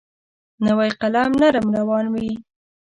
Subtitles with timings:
[0.65, 2.31] نوی قلم نرم روان وي.